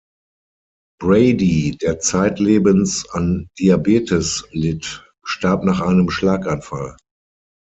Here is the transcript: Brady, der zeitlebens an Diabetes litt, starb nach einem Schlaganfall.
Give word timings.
Brady, 0.99 1.77
der 1.79 1.99
zeitlebens 1.99 3.07
an 3.11 3.49
Diabetes 3.59 4.43
litt, 4.49 5.07
starb 5.23 5.63
nach 5.63 5.79
einem 5.79 6.09
Schlaganfall. 6.09 6.97